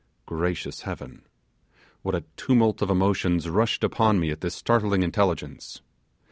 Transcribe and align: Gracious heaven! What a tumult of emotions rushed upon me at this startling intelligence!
Gracious 0.25 0.81
heaven! 0.81 1.27
What 2.01 2.15
a 2.15 2.23
tumult 2.35 2.81
of 2.81 2.89
emotions 2.89 3.47
rushed 3.47 3.83
upon 3.83 4.19
me 4.19 4.31
at 4.31 4.41
this 4.41 4.55
startling 4.55 5.03
intelligence! 5.03 5.81